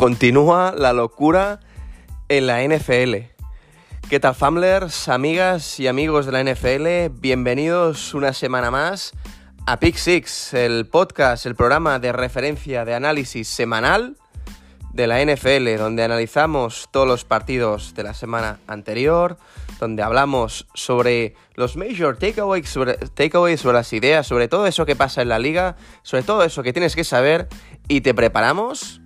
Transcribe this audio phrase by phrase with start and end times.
[0.00, 1.60] Continúa la locura
[2.30, 3.16] en la NFL.
[4.08, 7.20] ¿Qué tal, Famblers, amigas y amigos de la NFL?
[7.20, 9.12] Bienvenidos una semana más
[9.66, 14.16] a Pick Six, el podcast, el programa de referencia de análisis semanal
[14.94, 19.36] de la NFL, donde analizamos todos los partidos de la semana anterior,
[19.80, 22.96] donde hablamos sobre los major takeaways, sobre
[23.74, 26.96] las ideas, sobre todo eso que pasa en la liga, sobre todo eso que tienes
[26.96, 27.48] que saber
[27.86, 29.02] y te preparamos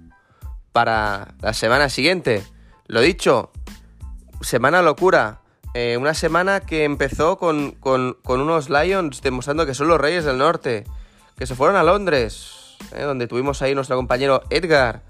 [0.75, 2.45] para la semana siguiente.
[2.89, 3.53] Lo dicho,
[4.41, 5.41] semana locura.
[5.73, 10.37] Eh, una semana que empezó con, con, unos Lions demostrando que son los reyes del
[10.37, 10.85] norte,
[11.39, 15.03] que se fueron a Londres, eh, donde tuvimos ahí nuestro compañero Edgar,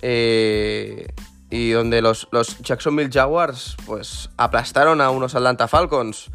[0.00, 1.12] eh,
[1.50, 6.30] y donde los, los, Jacksonville Jaguars pues aplastaron a unos Atlanta Falcons.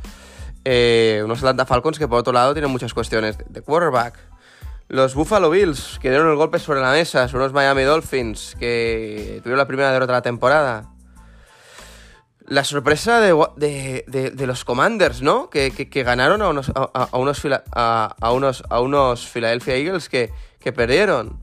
[1.23, 4.34] unos Atlanta Falcons que por otro lado tienen muchas cuestiones de quarterback.
[4.88, 9.40] Los Buffalo Bills, que dieron el golpe sobre la mesa, son los Miami Dolphins, que
[9.41, 10.91] tuvieron la primera derrota de la temporada.
[12.48, 15.49] La sorpresa de, los Commanders, ¿no?
[15.49, 15.71] Que,
[16.05, 20.32] ganaron a unos, a, unos, a, unos, a unos Philadelphia Eagles que,
[20.71, 21.40] perdieron.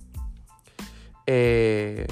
[1.26, 2.06] Eh,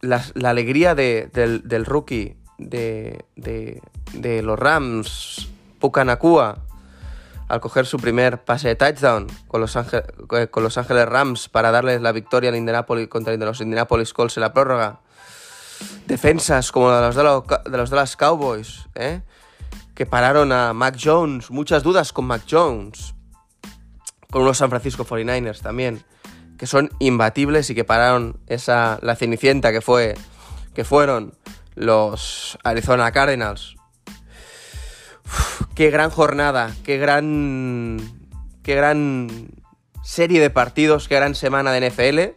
[0.00, 3.22] la, alegría del, del, rookie de,
[4.42, 6.64] los Rams, Pucanacua,
[7.48, 11.70] al coger su primer pase de touchdown con los, eh, con los Ángeles Rams para
[11.70, 15.00] darles la victoria al Indianapolis contra los Indianapolis Colts en la prórroga.
[16.06, 19.22] Defensas como de los, de los Dallas Cowboys, ¿eh?
[19.94, 23.14] que pararon a Mac Jones, muchas dudas con Mac Jones,
[24.30, 26.04] con unos San Francisco 49ers también,
[26.58, 30.16] que son imbatibles y que pararon esa, la cenicienta que, fue,
[30.74, 31.34] que fueron
[31.74, 33.77] los Arizona Cardinals
[35.74, 37.98] qué gran jornada, qué gran.
[38.62, 39.50] qué gran
[40.02, 42.36] serie de partidos, qué gran semana de NFL.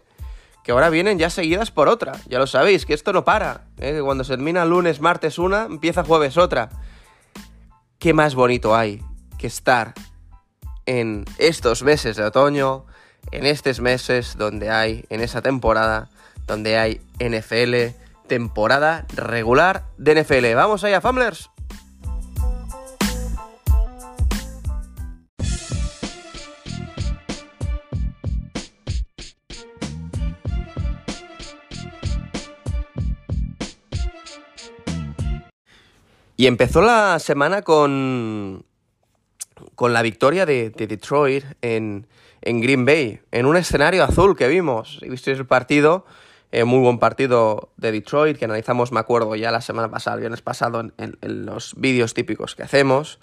[0.63, 2.13] Que ahora vienen ya seguidas por otra.
[2.27, 3.65] Ya lo sabéis, que esto no para.
[3.77, 3.93] ¿eh?
[3.93, 6.69] Que cuando se termina lunes, martes una, empieza jueves otra.
[7.97, 9.01] ¿Qué más bonito hay
[9.39, 9.95] que estar
[10.85, 12.85] en estos meses de otoño,
[13.31, 16.09] en estos meses donde hay, en esa temporada,
[16.47, 17.95] donde hay NFL,
[18.27, 20.53] temporada regular de NFL.
[20.55, 21.49] Vamos allá, Famblers.
[36.41, 38.65] Y empezó la semana con,
[39.75, 42.07] con la victoria de, Detroit en,
[42.41, 44.99] Green Bay, en un escenario azul que vimos.
[45.07, 46.03] Visteis el partido,
[46.51, 50.21] eh, muy buen partido de Detroit, que analizamos, me acuerdo, ya la semana pasada, el
[50.21, 53.19] viernes pasado, en, los vídeos típicos que hacemos.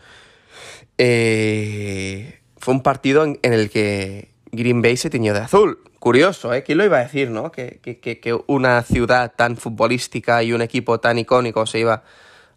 [0.96, 5.80] Eh, fue un partido en, el que Green Bay se tiñó de azul.
[5.98, 6.62] Curioso, ¿eh?
[6.62, 7.50] ¿Quién lo iba a decir, no?
[7.50, 12.04] Que, que una ciudad tan futbolística y un equipo tan icónico se iba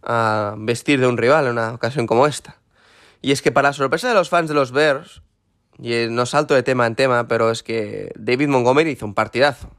[0.03, 2.57] a vestir de un rival en una ocasión como esta.
[3.21, 5.21] Y es que para sorpresa de los fans de los Bears,
[5.79, 9.69] y no salto de tema en tema, pero es que David Montgomery hizo un partidazo.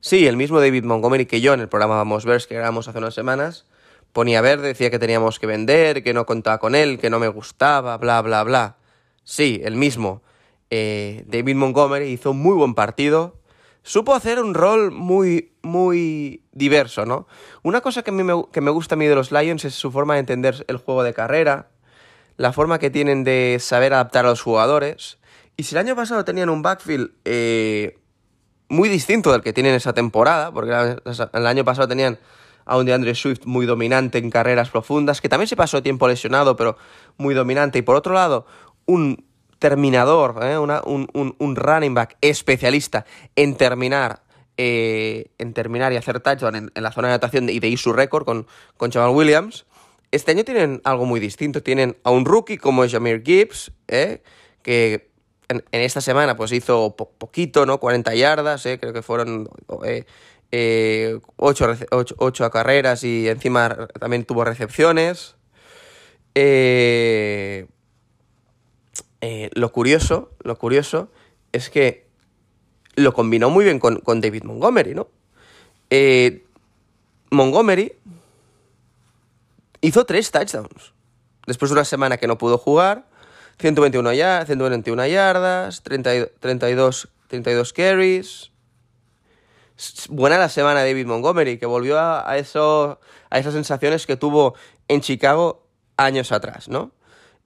[0.00, 2.98] Sí, el mismo David Montgomery que yo en el programa Vamos Bears que grabamos hace
[2.98, 3.66] unas semanas,
[4.12, 7.28] ponía verde, decía que teníamos que vender, que no contaba con él, que no me
[7.28, 8.76] gustaba, bla, bla, bla.
[9.24, 10.22] Sí, el mismo.
[10.70, 13.37] Eh, David Montgomery hizo un muy buen partido,
[13.82, 17.26] supo hacer un rol muy, muy diverso, ¿no?
[17.62, 19.74] Una cosa que, a mí me, que me gusta a mí de los Lions es
[19.74, 21.68] su forma de entender el juego de carrera,
[22.36, 25.18] la forma que tienen de saber adaptar a los jugadores.
[25.56, 27.98] Y si el año pasado tenían un backfield eh,
[28.68, 31.00] muy distinto del que tienen esa temporada, porque
[31.32, 32.18] el año pasado tenían
[32.64, 36.54] a un DeAndre Swift muy dominante en carreras profundas, que también se pasó tiempo lesionado,
[36.54, 36.76] pero
[37.16, 37.78] muy dominante.
[37.78, 38.46] Y por otro lado,
[38.84, 39.24] un
[39.58, 40.58] terminador, ¿eh?
[40.58, 43.04] un, running back especialista
[43.36, 44.22] en terminar,
[44.56, 47.92] eh, en terminar y hacer touchdown en, la zona de anotación y de ir su
[47.92, 48.46] récord con,
[48.76, 49.66] con Jamal Williams.
[50.10, 51.62] Este año tienen algo muy distinto.
[51.62, 54.22] Tienen a un rookie como Jameer Gibbs, ¿eh?
[54.62, 55.10] que
[55.48, 57.78] en, esta semana pues hizo poquito, ¿no?
[57.78, 59.48] 40 yardas, creo que fueron
[61.36, 65.36] 8, carreras y encima también tuvo recepciones.
[66.34, 67.66] Eh,
[69.20, 71.10] eh, lo curioso, lo curioso
[71.52, 72.06] es que
[72.94, 75.08] lo combinó muy bien con, David Montgomery, ¿no?
[75.90, 76.44] Eh,
[77.30, 77.92] Montgomery
[79.80, 80.92] hizo tres touchdowns.
[81.46, 83.06] Después de una semana que no pudo jugar,
[83.58, 84.10] 121,
[84.46, 88.50] 121 yardas, 32, 32 carries.
[90.08, 93.00] Buena la semana David Montgomery, que volvió a, eso,
[93.30, 94.54] a esas sensaciones que tuvo
[94.88, 95.64] en Chicago
[95.96, 96.92] años atrás, ¿no?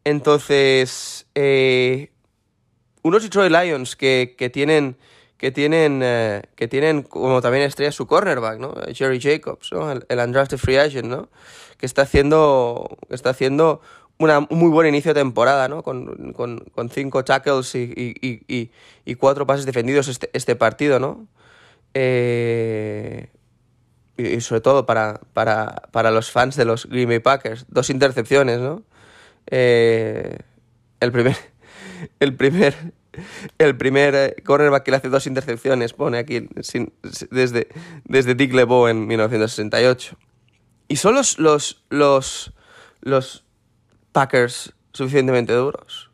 [0.05, 2.11] Entonces, eh,
[3.03, 4.97] unos Detroit Lions que, tienen,
[5.37, 8.75] que tienen, eh, que tienen como también estrella su cornerback, ¿no?
[8.93, 9.91] Jerry Jacobs, ¿no?
[9.93, 11.29] El, el undrafted free agent, ¿no?
[11.79, 13.81] Que está haciendo, está haciendo
[14.19, 15.83] una, un muy buen inicio de temporada, ¿no?
[15.83, 18.71] Con, con, cinco tackles y, y, y,
[19.05, 21.27] y, cuatro pases defendidos este, este partido, ¿no?
[21.95, 23.29] Eh,
[24.17, 28.61] y sobre todo para, para, para, los fans de los Green Bay Packers, dos intercepciones,
[28.61, 28.83] ¿no?
[29.47, 30.39] Eh,
[31.01, 31.37] el primer,
[32.21, 32.75] el primer
[33.59, 36.49] el primer eh, cornerback que le hace dos intercepciones, pone aquí
[37.31, 37.69] desde,
[38.05, 40.17] desde Dick LeBeau en 1968.
[40.89, 42.53] Y son los, los, los,
[43.01, 43.45] los
[44.13, 46.11] Packers suficientemente duros.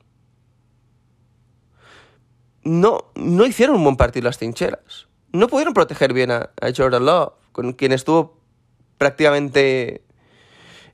[2.64, 5.08] No, no hicieron un buen partido las trincheras.
[5.32, 8.40] No pudieron proteger bien a, a Jordan Love, con quien estuvo
[8.98, 10.02] prácticamente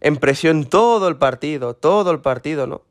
[0.04, 2.82] en presión todo el partido, todo el partido, ¿no?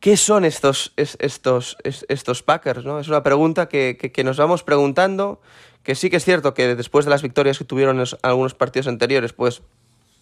[0.00, 2.84] ¿Qué son estos, estos, estos Packers?
[2.84, 2.98] ¿no?
[2.98, 5.42] Es una pregunta que, que, nos vamos preguntando,
[5.82, 8.86] que sí que es cierto que después de las victorias que tuvieron en algunos partidos
[8.86, 9.60] anteriores, pues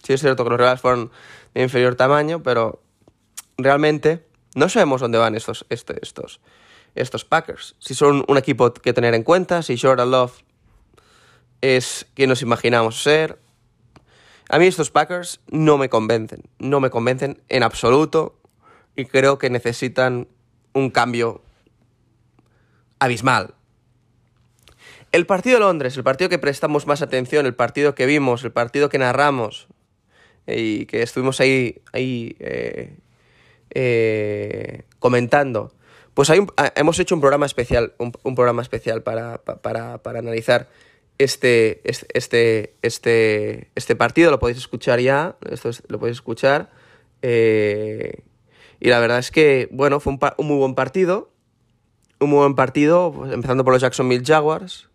[0.02, 1.12] sí es cierto que los rivales fueron
[1.54, 2.82] de inferior tamaño, pero
[3.58, 4.26] realmente
[4.56, 6.40] no sabemos dónde van estos, este, estos,
[6.96, 7.76] estos Packers.
[7.78, 10.42] Si son un equipo que tener en cuenta, si Jordan Love
[11.64, 13.38] es quien nos imaginamos ser.
[14.50, 18.38] A mí estos Packers no me convencen, no me convencen en absoluto
[18.94, 20.28] y creo que necesitan
[20.74, 21.40] un cambio
[22.98, 23.54] abismal.
[25.10, 28.52] El partido de Londres, el partido que prestamos más atención, el partido que vimos, el
[28.52, 29.68] partido que narramos
[30.46, 32.98] y que estuvimos ahí, ahí eh,
[33.70, 35.72] eh, comentando,
[36.12, 36.40] pues hay
[36.76, 40.68] hemos hecho un programa especial, un, programa especial para, para, para analizar
[41.18, 46.70] este, este, este, este partido, lo podéis escuchar ya, esto lo podéis escuchar.
[47.22, 48.22] Eh,
[48.80, 51.30] y la verdad es que, bueno, fue un, muy buen partido.
[52.20, 54.88] Un muy buen partido, pues, empezando por los Jacksonville Jaguars.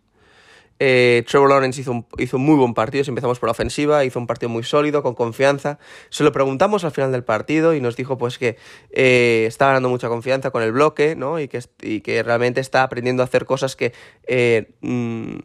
[0.82, 4.18] Eh, Trevor Lawrence hizo un, hizo muy buen partido, si empezamos por la ofensiva, hizo
[4.18, 5.78] un partido muy sólido, con confianza.
[6.08, 8.56] Se lo preguntamos al final del partido y nos dijo pues que
[8.90, 11.38] eh, está ganando mucha confianza con el bloque, ¿no?
[11.38, 13.92] Y que, y que realmente está aprendiendo a hacer cosas que,
[14.26, 15.36] eh, mm,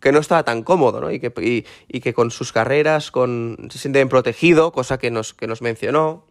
[0.00, 1.10] que no estaba tan cómodo, ¿no?
[1.10, 5.10] Y que, y, y que con sus carreras con, se siente bien protegido, cosa que
[5.10, 6.26] nos, que nos mencionó.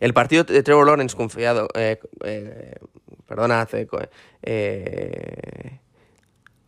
[0.00, 2.76] El partido de Trevor Lawrence confiado, eh, eh,
[3.26, 3.66] perdona,
[4.42, 5.78] eh,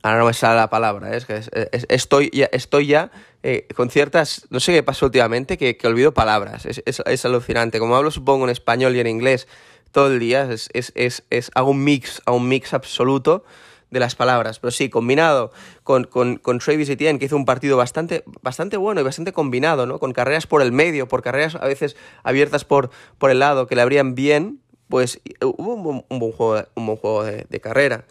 [0.03, 1.41] ahora no me sale la palabra, es que
[1.89, 3.11] estoy ya, estoy ya
[3.43, 7.25] eh, con ciertas, no sé qué pasó últimamente, que, que olvido palabras, es, es, es,
[7.25, 9.49] alucinante, como hablo supongo en español y en inglés
[9.93, 13.45] todo el día, es, es, es, es hago un mix, hago un mix absoluto,
[13.91, 14.59] de las palabras.
[14.59, 15.53] Pero sí, combinado
[15.83, 19.87] con, con, con Travis Etienne, que hizo un partido bastante, bastante bueno y bastante combinado,
[19.87, 19.99] ¿no?
[19.99, 23.77] Con carreras por el medio, por carreras a veces abiertas por, por el lado, que
[23.77, 28.07] le abrían bien, pues hubo un, un buen juego, un buen juego de, de, carrera.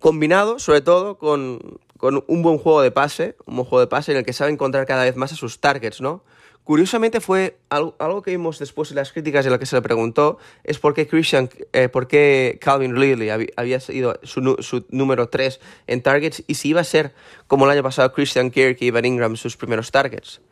[0.00, 4.12] Combinado, sobre todo, con, con un buen juego de pase, un buen juego de pase
[4.12, 6.22] en el que sabe encontrar cada vez más a sus targets, ¿no?
[6.70, 10.38] Curiosamente fue algo, que vimos después en las críticas de lo que se le preguntó,
[10.62, 15.58] es por qué, Christian, eh, por qué Calvin Ridley había, sido su, número 3
[15.88, 17.12] en targets y si iba a ser,
[17.48, 20.42] como el año pasado, Christian Kirk y Evan Ingram sus primeros targets.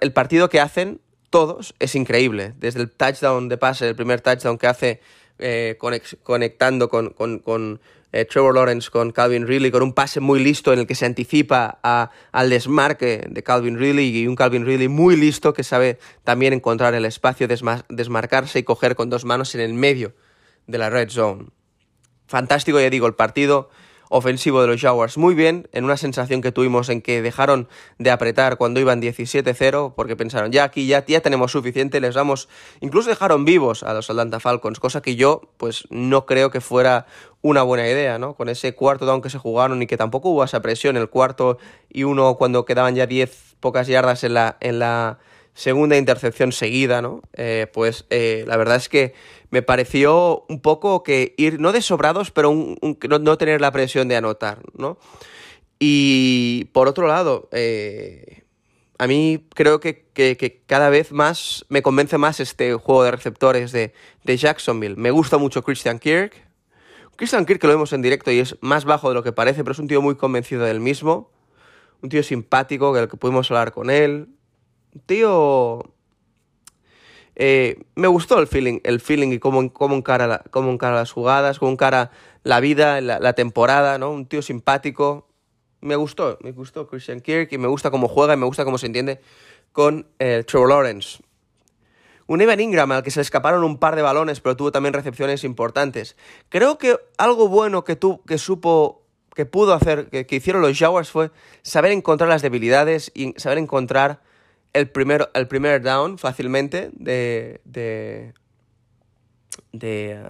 [0.00, 1.00] El partido que hacen
[1.30, 5.00] todos es increíble, desde el touchdown de pase, el primer touchdown que hace
[5.38, 5.78] eh,
[6.24, 7.80] conectando con, con, con
[8.14, 11.04] eh, Trevor Lawrence con Calvin Ridley, con un pase muy listo en el que se
[11.04, 16.52] anticipa al desmarque de Calvin Ridley y un Calvin Ridley muy listo que sabe también
[16.52, 20.14] encontrar el espacio, desma desmarcarse y coger con dos manos en el medio
[20.68, 21.46] de la red zone.
[22.28, 23.68] Fantástico, ya digo, el partido
[24.16, 27.66] ofensivo de los Jaguars muy bien, en una sensación que tuvimos en que dejaron
[27.98, 32.48] de apretar cuando iban 17-0, porque pensaron, ya aquí ya, ya tenemos suficiente, les damos,
[32.80, 37.06] incluso dejaron vivos a los Atlanta Falcons, cosa que yo pues no creo que fuera
[37.42, 38.34] una buena idea, ¿no?
[38.34, 41.58] Con ese cuarto down que se jugaron y que tampoco hubo esa presión, el cuarto
[41.90, 45.18] y uno cuando quedaban ya 10 pocas yardas en la, en la
[45.54, 47.22] segunda intercepción seguida, ¿no?
[47.32, 49.14] Eh, pues eh, la verdad es que
[49.50, 54.16] me pareció un poco que ir, no de sobrados, pero no, tener la presión de
[54.16, 54.98] anotar, ¿no?
[55.78, 58.42] Y por otro lado, eh,
[58.98, 63.70] a mí creo que, que, cada vez más me convence más este juego de receptores
[63.70, 63.92] de,
[64.24, 64.96] de Jacksonville.
[64.96, 66.32] Me gusta mucho Christian Kirk.
[67.16, 69.62] Christian Kirk que lo vemos en directo y es más bajo de lo que parece,
[69.62, 71.30] pero es un tío muy convencido del mismo.
[72.02, 74.28] Un tío simpático, que, que pudimos hablar con él
[75.06, 75.90] tío...
[77.36, 81.58] Eh, me gustó el feeling, el feeling y cómo, cómo, encara cómo encara las jugadas,
[81.58, 82.12] cómo encara
[82.44, 84.12] la vida, la, temporada, ¿no?
[84.12, 85.26] Un tío simpático.
[85.80, 88.78] Me gustó, me gustó Christian Kirk y me gusta cómo juega y me gusta cómo
[88.78, 89.20] se entiende
[89.72, 91.18] con eh, Trevor Lawrence.
[92.26, 94.94] Un Evan Ingram al que se le escaparon un par de balones, pero tuvo también
[94.94, 96.16] recepciones importantes.
[96.48, 99.02] Creo que algo bueno que, tu, que supo,
[99.34, 101.30] que pudo hacer, que, hicieron los Jaguars fue
[101.62, 104.22] saber encontrar las debilidades y saber encontrar
[104.74, 108.34] el primer, el primer down fácilmente de, de,
[109.72, 110.20] de,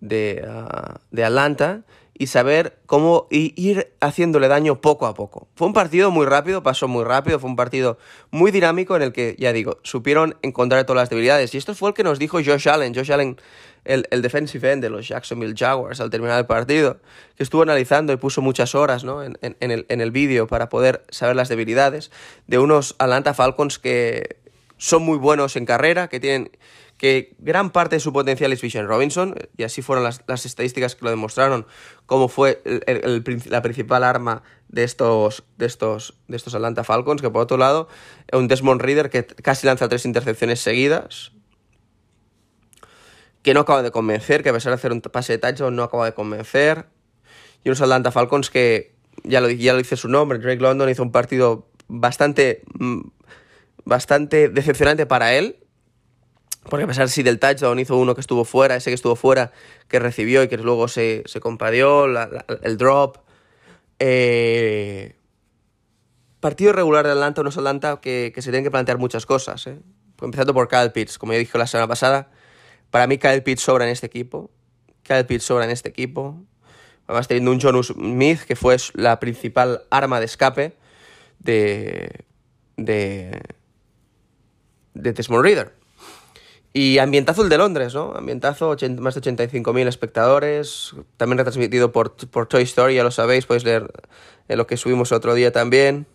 [0.00, 1.84] de, uh, de Atlanta
[2.18, 5.48] y saber cómo ir haciéndole daño poco a poco.
[5.54, 7.98] Fue un partido muy rápido, pasó muy rápido, fue un partido
[8.30, 11.54] muy dinámico en el que, ya digo, supieron encontrar todas las debilidades.
[11.54, 13.36] Y esto fue el que nos dijo Josh Allen, Josh Allen,
[13.84, 16.98] el, el defensive end de los Jacksonville Jaguars al terminar el partido,
[17.36, 19.22] que estuvo analizando y puso muchas horas ¿no?
[19.22, 22.10] en, en, el, en el vídeo para poder saber las debilidades
[22.46, 24.38] de unos Atlanta Falcons que
[24.78, 26.50] son muy buenos en carrera, que tienen
[26.98, 31.04] que gran parte de su potencial es Vision Robinson, y así fueron las, estadísticas que
[31.04, 31.66] lo demostraron,
[32.06, 32.62] cómo fue
[33.48, 37.88] la principal arma de estos, de, estos, de estos Atlanta Falcons, que por otro lado,
[38.32, 41.32] un Desmond Reader que casi lanza tres intercepciones seguidas,
[43.42, 45.82] que no acaba de convencer, que a pesar de hacer un pase de touchdown no
[45.82, 46.86] acaba de convencer,
[47.62, 51.02] y unos Atlanta Falcons que, ya lo, ya lo dice su nombre, Drake London hizo
[51.02, 53.00] un partido bastante, mm,
[53.84, 55.65] bastante decepcionante para él,
[56.68, 59.52] porque a pesar si del touchdown hizo uno que estuvo fuera, ese que estuvo fuera,
[59.88, 63.18] que recibió y que luego se, se compadió, el drop.
[63.98, 65.16] Eh,
[66.40, 69.66] partido regular de Atlanta, unos Atlanta que, que se tienen que plantear muchas cosas.
[69.66, 69.78] ¿eh?
[70.20, 72.30] Empezando por Kyle Pitts, como ya dije la semana pasada,
[72.90, 74.50] para mí Kyle Pitts sobra en este equipo.
[75.02, 76.36] Kyle Pitts sobra en este equipo.
[77.06, 80.76] Además teniendo un John Smith que fue la principal arma de escape
[81.38, 82.24] de,
[82.76, 83.40] de,
[84.94, 85.85] de Desmond Reader.
[86.78, 88.12] Y ambientazo el de Londres, ¿no?
[88.14, 93.64] Ambientazo, más de 85.000 espectadores, también retransmitido por, por Toy Story, ya lo sabéis, podéis
[93.64, 93.90] leer
[94.46, 96.06] en lo que subimos otro día también.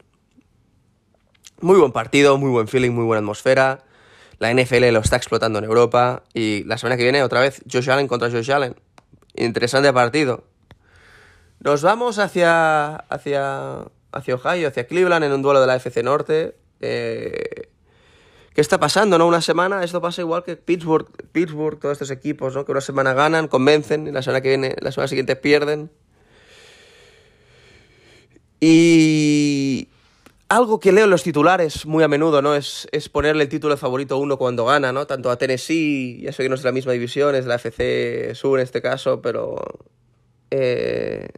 [1.61, 3.85] Muy buen partido, muy buen feeling, muy buena atmósfera.
[4.37, 6.21] La NFL lo está explotando en Europa.
[6.31, 8.75] Y la semana que viene, otra vez, Josh Allen contra Josh Allen.
[9.33, 10.43] Interesante partido.
[11.59, 16.55] Nos vamos hacia, hacia, hacia Ohio, hacia Cleveland, en un duelo de la FC Norte.
[16.81, 17.70] Eh,
[18.53, 19.27] ¿Qué está pasando, no?
[19.27, 22.65] Una semana, esto pasa igual que Pittsburgh, Pittsburgh, todos estos equipos, ¿no?
[22.65, 25.89] Que una semana ganan, convencen, y la semana que viene, la semana siguiente pierden.
[28.59, 29.87] Y
[30.49, 32.53] algo que leo en los titulares muy a menudo, ¿no?
[32.53, 35.07] Es, ponerle el título de favorito uno cuando gana, ¿no?
[35.07, 37.55] Tanto a Tennessee, ya sé que no es de la misma división, es de la
[37.55, 39.61] FC Sur en este caso, pero...
[40.51, 41.29] Eh,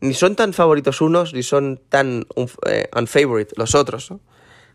[0.00, 2.24] ni son tan favoritos unos, ni son tan
[2.66, 4.20] eh, unfavorite los otros, ¿no?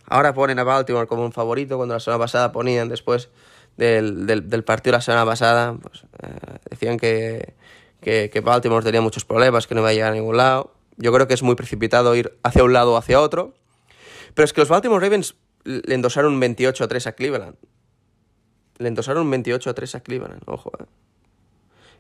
[0.08, 3.30] Ahora ponen a Baltimore como un favorito, cuando la semana pasada ponían después
[3.78, 7.56] del, del, partido la semana pasada, pues, eh, decían que,
[8.02, 10.74] que, Baltimore tenía muchos problemas, que no iba a llegar a ningún lado.
[10.98, 13.54] Yo creo que es muy precipitado ir hacia un lado o hacia otro.
[14.34, 17.56] Pero es que los Baltimore Ravens le endosaron 28 a 3 a Cleveland.
[18.78, 20.72] Le endosaron 28 a 3 a Cleveland, ojo.
[20.80, 20.86] Eh.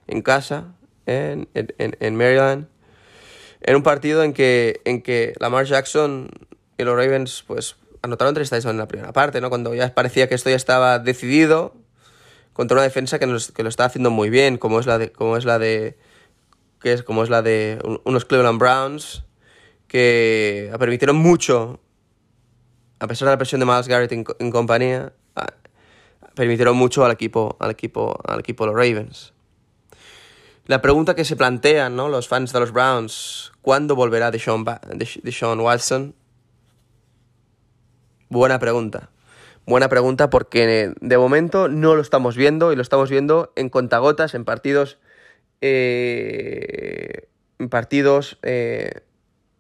[0.07, 2.67] En casa, en, en, en Maryland.
[3.61, 6.29] En un partido en que, en que Lamar Jackson
[6.77, 9.49] y los Ravens pues anotaron tres touchdowns en la primera parte, ¿no?
[9.49, 11.75] Cuando ya parecía que esto ya estaba decidido
[12.53, 13.37] contra una defensa que, lo
[13.69, 15.97] está haciendo muy bien, como es la de, como es la de,
[16.79, 19.23] que es como es la de unos Cleveland Browns
[19.87, 21.79] que permitieron mucho,
[22.99, 25.13] a pesar de la presión de Miles Garrett en, compañía,
[26.33, 29.33] permitieron mucho al equipo, al equipo, al equipo de los Ravens.
[30.65, 32.09] La pregunta que se plantean ¿no?
[32.09, 34.65] los fans de los Browns, ¿cuándo volverá Deshaun,
[35.23, 36.15] Deshaun Watson?
[38.35, 39.11] Buena pregunta.
[39.65, 44.33] Buena pregunta porque de momento no lo estamos viendo y lo estamos viendo en contagotas,
[44.33, 44.97] en partidos,
[45.61, 49.03] eh, en partidos eh,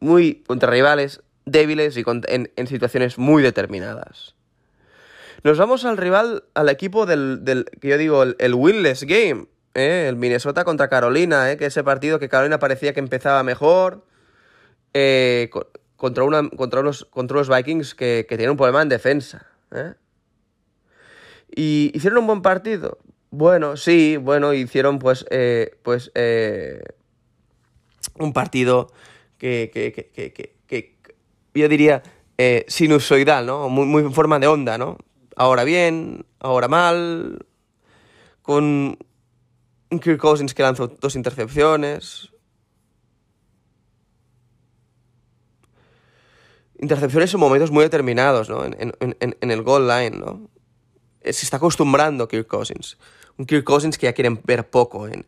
[0.01, 4.35] muy contra rivales débiles y en, situaciones muy determinadas.
[5.45, 10.07] Nos vamos al rival, al equipo del, que yo digo, el, winless game, ¿eh?
[10.09, 14.03] el Minnesota contra Carolina, que ese partido que Carolina parecía que empezaba mejor,
[15.95, 19.47] contra, una, contra, unos, contra los Vikings que, que tienen un problema en defensa.
[19.71, 19.93] ¿eh?
[21.55, 22.97] ¿Y hicieron un buen partido?
[23.31, 26.81] Bueno, sí, bueno, hicieron pues, eh, pues eh,
[28.17, 28.91] un partido
[29.37, 30.95] que, que, que, que
[31.53, 32.03] yo diría
[32.67, 33.69] sinusoidal, ¿no?
[33.69, 34.97] Muy, muy en forma de onda, ¿no?
[35.35, 37.45] Ahora bien, ahora mal,
[38.41, 38.97] con
[39.89, 42.31] Kirk Cousins que lanzó dos intercepciones,
[46.79, 48.65] intercepciones en momentos muy determinados, ¿no?
[48.65, 50.49] En, el goal line, ¿no?
[51.21, 52.97] Eh, se está acostumbrando Kirk Cousins.
[53.37, 55.25] Un Kirk Cousins que ya quieren ver poco en,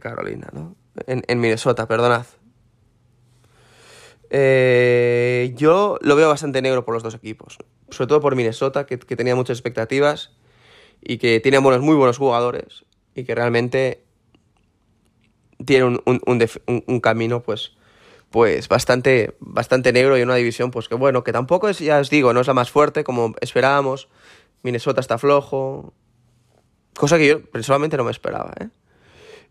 [0.00, 0.76] Carolina, ¿no?
[1.06, 2.26] En, Minnesota, perdonad.
[4.30, 7.58] Eh, yo lo veo bastante negro por los dos equipos.
[7.90, 10.32] sobre todo por Minnesota, que, tenía muchas expectativas
[11.00, 14.04] y que tiene buenos, muy buenos jugadores y que realmente
[15.64, 16.00] tiene un,
[16.86, 17.72] un, camino pues,
[18.30, 22.10] pues bastante, bastante negro y una división pues que bueno, que tampoco es, ya os
[22.10, 24.08] digo, no es la más fuerte como esperábamos.
[24.62, 25.94] Minnesota está flojo,
[26.94, 28.52] cosa que yo personalmente no me esperaba.
[28.60, 28.68] ¿eh?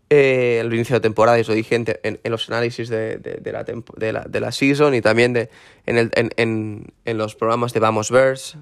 [0.10, 4.22] eh, el inicio de temporada, y dije en, los análisis de, de, la de, la,
[4.22, 5.50] de, la, season y también de,
[5.86, 8.58] en, en, en, los programas de Vamos Bears.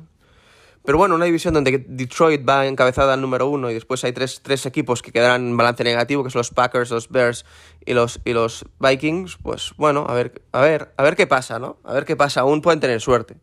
[0.86, 4.42] Pero bueno, una división donde Detroit va encabezada al número uno y después hay tres,
[4.44, 7.44] tres equipos que quedarán en balance negativo, que son los Packers, los Bears
[7.86, 11.58] y los, y los Vikings, pues bueno, a ver, a ver, a ver qué pasa,
[11.58, 11.80] ¿no?
[11.84, 13.38] A ver qué pasa, aún pueden tener suerte.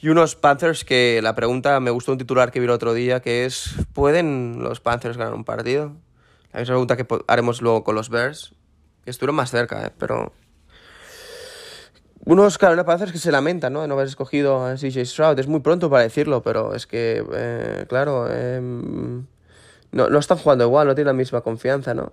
[0.00, 3.20] Y unos Panthers que la pregunta, me gustó un titular que vi el otro día,
[3.20, 5.96] que es, ¿pueden los Panthers ganar un partido?
[6.52, 8.54] La misma pregunta que haremos luego con los Bears,
[9.04, 9.92] que estuvieron más cerca, ¿eh?
[9.98, 10.32] pero...
[12.24, 13.82] Unos Carolina Panthers que se lamentan, ¿no?
[13.82, 15.38] De no haber escogido a CJ Stroud.
[15.38, 20.64] Es muy pronto para decirlo, pero es que, eh, claro, eh, no, no están jugando
[20.64, 22.12] igual, no tienen la misma confianza, ¿no?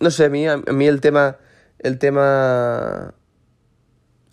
[0.00, 1.36] No sé, a mí, a mí el tema...
[1.78, 3.14] El tema...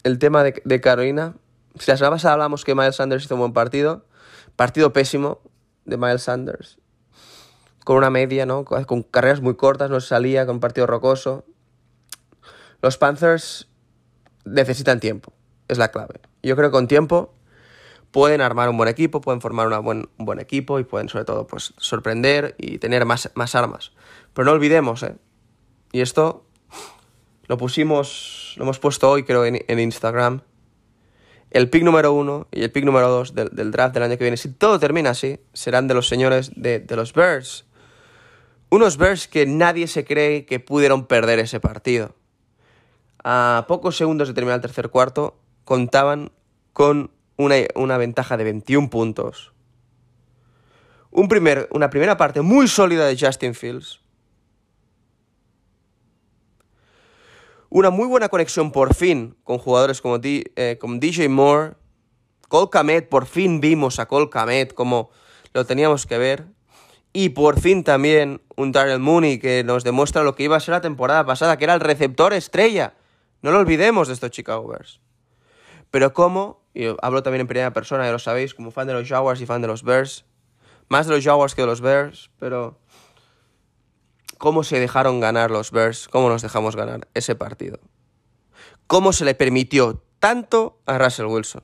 [0.03, 1.35] El tema de, de Carolina...
[1.77, 4.05] Si la semana hablamos que Miles Sanders hizo un buen partido,
[4.55, 5.39] partido pésimo
[5.85, 6.79] de Miles Sanders
[7.89, 8.65] con una media, ¿no?
[8.65, 11.45] Con carreras muy cortas, no salía, con un partido rocoso.
[12.81, 13.68] Los Panthers
[14.45, 15.33] necesitan tiempo,
[15.67, 16.19] es la clave.
[16.43, 17.33] Yo creo que con tiempo
[18.11, 21.25] pueden armar un buen equipo, pueden formar una buen, un buen equipo y pueden sobre
[21.25, 23.91] todo pues, sorprender y tener más, más armas.
[24.33, 25.15] Pero no olvidemos, ¿eh?
[25.91, 26.45] Y esto
[27.47, 30.41] lo pusimos, lo hemos puesto hoy creo en, Instagram.
[31.49, 34.37] El pick número uno y el pick número dos del, draft del año que viene,
[34.37, 37.65] si todo termina así, serán de los señores de, de los Bears.
[38.69, 42.15] Unos Bears que nadie se cree que pudieron perder ese partido.
[43.23, 46.31] A pocos segundos de terminar el tercer cuarto, contaban
[46.73, 49.53] con una, ventaja de 21 puntos.
[51.11, 54.01] Un primer, una primera parte muy sólida de Justin Fields.
[57.69, 61.75] Una muy buena conexión por fin con jugadores como, eh, como DJ Moore.
[62.47, 65.11] Cole Kamet, por fin vimos a Cole Kamet como
[65.53, 66.47] lo teníamos que ver.
[67.13, 70.73] Y por fin también un Darrell Mooney que nos demuestra lo que iba a ser
[70.73, 72.93] la temporada pasada, que era el receptor estrella.
[73.41, 74.99] No lo olvidemos de estos Chicago Bears.
[75.91, 79.07] Pero cómo, y hablo también en primera persona, ya lo sabéis, como fan de los
[79.07, 80.25] Jaguars y fan de los Bears,
[80.87, 82.79] más de los Jaguars que de los Bears, pero
[84.37, 87.79] cómo se dejaron ganar los Bears, cómo nos dejamos ganar ese partido.
[88.87, 91.63] Cómo se le permitió tanto a Russell Wilson.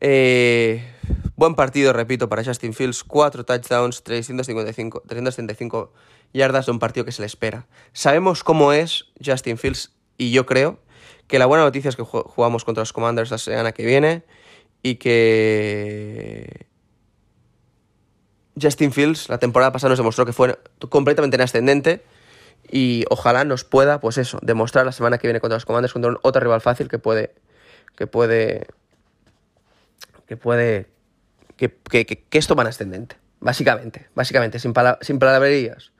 [0.00, 0.82] Eh,
[1.40, 3.02] Buen partido, repito, para Justin Fields.
[3.02, 5.90] Cuatro touchdowns, 355, 335
[6.34, 7.66] yardas de un partido que se le espera.
[7.94, 10.80] Sabemos cómo es Justin Fields y yo creo
[11.28, 14.22] que la buena noticia es que jugamos contra los Commanders la semana que viene
[14.82, 16.66] y que
[18.60, 20.58] Justin Fields la temporada pasada nos demostró que fue
[20.90, 22.04] completamente en ascendente
[22.70, 26.16] y ojalá nos pueda, pues eso, demostrar la semana que viene contra los Commanders contra
[26.20, 27.34] otro rival fácil que puede
[27.96, 28.66] que puede
[30.26, 30.99] que puede
[31.68, 33.16] que, esto va en ascendente.
[33.40, 35.92] Básicamente, básicamente, sin, sin palabrerías.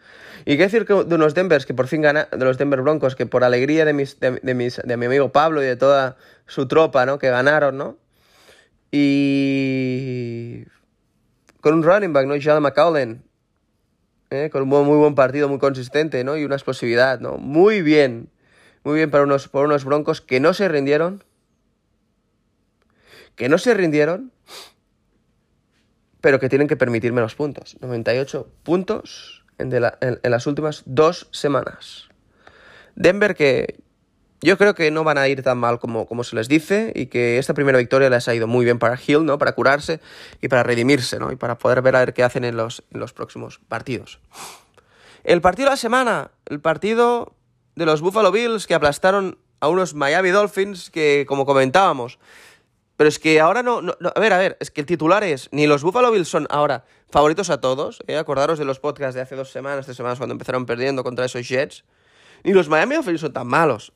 [0.44, 3.14] Y qué decir que de unos Denvers que por fin gana, de los Denver Broncos,
[3.14, 6.66] que por alegría de, mis, de, mis, de mi amigo Pablo y de toda su
[6.66, 7.18] tropa, ¿no?
[7.18, 7.99] Que ganaron, ¿no?
[8.90, 10.64] Y
[11.61, 12.35] con un running back, ¿no?
[12.42, 13.23] John McCaulin,
[14.31, 14.49] ¿eh?
[14.51, 16.37] con un muy buen partido, muy consistente, ¿no?
[16.37, 17.37] Y una explosividad, ¿no?
[17.37, 18.31] Muy bien,
[18.83, 21.23] muy bien para unos, por unos Broncos que no se rindieron,
[23.37, 24.33] que no se rindieron
[26.20, 27.76] pero que tienen que permitir menos puntos.
[27.80, 29.70] 98 puntos en,
[30.22, 32.09] las últimas dos semanas.
[32.94, 33.80] Denver que
[34.42, 37.06] yo creo que no van a ir tan mal como, como, se les dice y
[37.06, 39.38] que esta primera victoria les ha ido muy bien para Hill, ¿no?
[39.38, 40.00] Para curarse
[40.40, 41.30] y para redimirse, ¿no?
[41.30, 44.18] Y para poder ver a ver qué hacen en los, en los próximos partidos.
[45.24, 47.35] El partido de la semana, el partido
[47.76, 52.18] de los Buffalo Bills que aplastaron a unos Miami Dolphins que, como comentábamos,
[53.01, 53.79] pero es que ahora no,
[54.15, 55.49] A ver, a ver, es que el titular es.
[55.53, 58.03] Ni los Buffalo Bills son ahora favoritos a todos.
[58.07, 58.19] ¿eh?
[58.19, 61.49] Acordaros de los podcasts de hace dos semanas, tres semanas, cuando empezaron perdiendo contra esos
[61.49, 61.87] Jets.
[62.45, 63.95] Ni los Miami Dolphins son tan malos.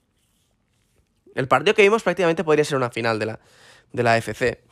[1.35, 3.41] El partido que vimos prácticamente podría ser una final de la,
[3.93, 4.65] de la FC.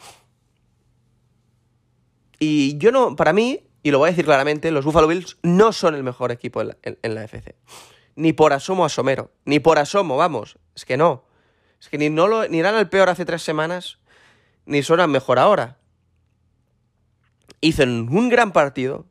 [2.39, 5.75] Y yo no, para mí, y lo voy a decir claramente, los Buffalo Bills no
[5.75, 7.55] son el mejor equipo en la, en la FC.
[8.15, 9.31] Ni por asomo asomero.
[9.45, 10.57] Ni por asomo, vamos.
[10.75, 11.27] Es que no.
[11.79, 13.99] Es que ni, no lo, ni eran el peor hace tres semanas,
[14.67, 15.79] ni suenan mejor ahora.
[17.61, 19.07] Hizo un gran partido,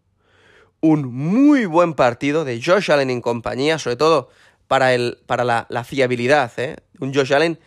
[0.82, 4.30] un muy buen partido de Josh Allen en compañía, sobre todo
[4.68, 6.52] para, el, para la, fiabilidad.
[6.58, 6.78] ¿eh?
[7.00, 7.60] Un Josh Allen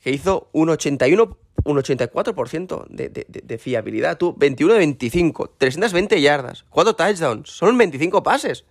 [0.00, 4.16] que hizo un 81, un 84% de, de, de, fiabilidad.
[4.16, 8.64] Tú, 21 de 25, 320 yardas, 4 touchdowns, son 25 pases.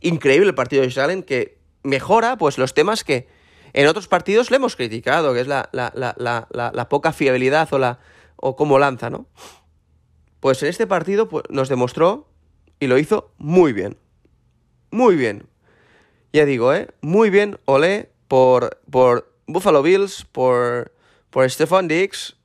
[0.00, 3.28] Increíble el partido de Josh Allen que mejora pues los temas que
[3.72, 7.78] en otros partidos le hemos criticado, que es la, la, la, la poca fiabilidad o,
[7.78, 7.98] la,
[8.36, 9.26] o cómo lanza, ¿no?
[10.40, 12.28] Pues en este partido pues, nos demostró
[12.80, 13.96] y lo hizo muy bien.
[14.90, 15.46] Muy bien.
[16.32, 16.88] Ya digo, ¿eh?
[17.00, 20.92] Muy bien, olé, por, por Buffalo Bills, por,
[21.30, 22.36] por Stephon Diggs,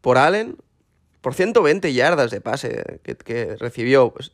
[0.00, 0.56] por Allen,
[1.20, 4.32] por 120 yardas de pase que, recibió pues,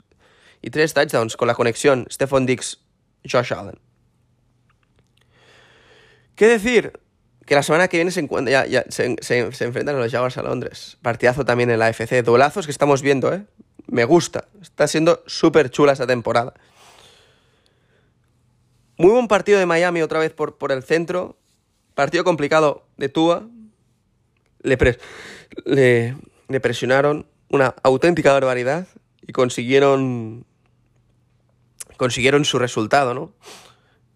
[0.62, 2.80] y tres touchdowns con la conexión Stephon Diggs,
[3.30, 3.78] Josh Allen.
[6.36, 6.92] ¿Qué decir?
[7.44, 10.98] Que la semana que viene se, ya, ya, se, enfrentan a los Jaguars a Londres.
[11.02, 12.22] Partidazo también en la AFC.
[12.22, 13.44] Duelazos que estamos viendo, ¿eh?
[13.86, 14.46] Me gusta.
[14.60, 16.54] Está siendo súper chula esta temporada.
[18.98, 21.36] Muy buen partido de Miami otra vez por, por el centro.
[21.94, 23.48] Partido complicado de Tua.
[24.62, 24.98] Le, pre
[25.64, 26.16] le,
[26.48, 28.86] le presionaron una auténtica barbaridad
[29.26, 30.44] y consiguieron
[31.96, 33.32] consiguieron su resultado, ¿no?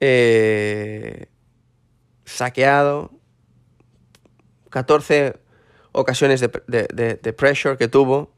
[0.00, 1.26] Eh,
[2.34, 3.10] saqueado,
[4.70, 5.34] 14
[5.92, 8.32] ocasiones de, pressure que tuvo.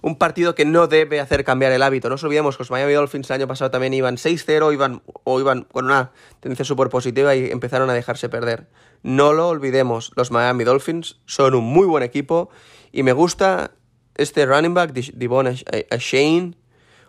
[0.00, 2.08] Un partido que no debe hacer cambiar el hábito.
[2.08, 5.38] No nos olvidemos que los Miami Dolphins el año pasado también iban 6-0 iban, o
[5.38, 6.10] iban con una
[6.40, 8.66] tendencia súper positiva y empezaron a dejarse perder.
[9.04, 12.50] No lo olvidemos, los Miami Dolphins son un muy buen equipo
[12.90, 13.72] y me gusta
[14.16, 16.56] este running back, Devon Shane,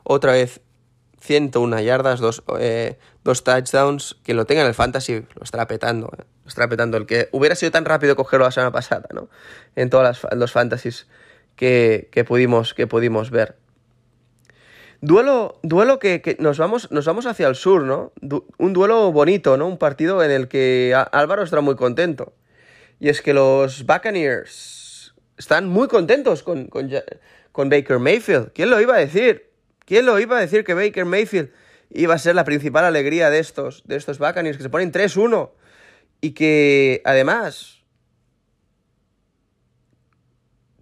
[0.04, 0.62] otra vez
[1.24, 4.18] 101 yardas, dos, eh, dos touchdowns.
[4.24, 6.10] Quien lo tenga en el fantasy lo estará petando.
[6.18, 6.24] Eh.
[6.44, 6.98] Lo estará petando.
[6.98, 9.30] El que hubiera sido tan rápido cogerlo la semana pasada, ¿no?
[9.78, 11.08] En todos los fantasies
[11.56, 13.56] que, que, pudimos, que pudimos ver.
[15.00, 18.12] Duelo, duelo que, que, nos, vamos, nos vamos hacia el sur, ¿no?
[18.58, 19.68] Un duelo bonito, ¿no?
[19.68, 22.34] Un partido en el que Álvaro estará muy contento.
[23.00, 26.90] Y es que los Buccaneers están muy contentos con, con,
[27.54, 28.52] con Baker Mayfield.
[28.54, 29.53] ¿Quién lo iba a decir?
[29.86, 31.52] ¿Quién lo iba a decir que Baker Mayfield
[31.90, 35.52] iba a ser la principal alegría de estos, de estos Buccaneers, que se ponen 3-1
[36.22, 37.84] y que además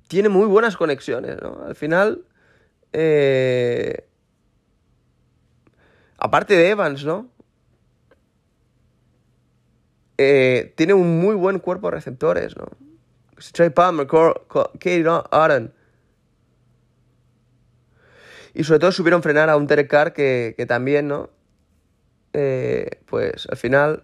[0.08, 1.64] tiene muy buenas conexiones, ¿no?
[1.66, 2.26] Al final,
[2.94, 4.08] eh,
[6.18, 7.30] aparte de Evans, ¿no?
[10.18, 12.68] Eh, tiene un muy buen cuerpo de receptores, ¿no?
[13.54, 15.74] Trey Palmer, Katie Auden,
[18.54, 21.30] y sobre todo supieron frenar a un Derek Carr que, que también, ¿no?
[22.34, 24.04] Eh, pues al final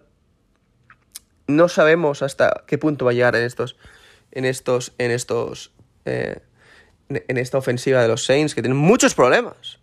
[1.46, 3.76] no sabemos hasta qué punto va a llegar en estos,
[4.32, 5.72] en estos, en estos,
[6.04, 6.40] eh,
[7.08, 9.78] en esta ofensiva de los Saints que tienen muchos problemas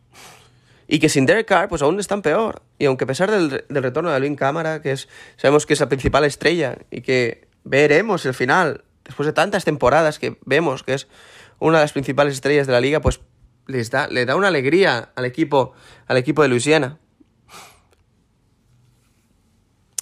[0.88, 3.84] y que sin Derek Carr pues aún están peor y aunque a pesar del, del
[3.84, 8.25] retorno de Alvin Cámara que es sabemos que es la principal estrella y que veremos
[8.28, 11.08] el final después de tantas temporadas que vemos que es
[11.58, 13.19] una de las principales estrellas de la liga pues
[13.67, 15.73] les da, le da una alegría al equipo,
[16.08, 16.99] al equipo de Luisiana.